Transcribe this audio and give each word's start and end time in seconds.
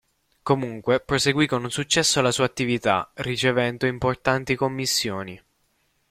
Comunque, 0.41 0.99
proseguì 0.99 1.45
con 1.45 1.69
successo 1.69 2.21
la 2.23 2.31
sua 2.31 2.45
attività, 2.45 3.11
ricevendo 3.17 3.85
importanti 3.85 4.55
commissioni. 4.55 5.39